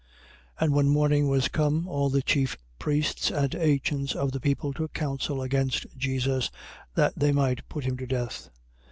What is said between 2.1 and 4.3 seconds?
chief priests and ancients